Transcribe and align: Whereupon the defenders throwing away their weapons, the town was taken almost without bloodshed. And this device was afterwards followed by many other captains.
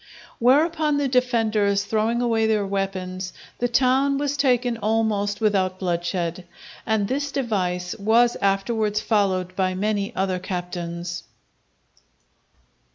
Whereupon 0.39 0.97
the 0.97 1.07
defenders 1.07 1.83
throwing 1.85 2.23
away 2.23 2.47
their 2.47 2.65
weapons, 2.65 3.33
the 3.59 3.67
town 3.67 4.17
was 4.17 4.35
taken 4.35 4.77
almost 4.77 5.39
without 5.41 5.77
bloodshed. 5.77 6.43
And 6.87 7.07
this 7.07 7.31
device 7.31 7.93
was 7.99 8.35
afterwards 8.41 8.99
followed 8.99 9.55
by 9.55 9.75
many 9.75 10.11
other 10.15 10.39
captains. 10.39 11.21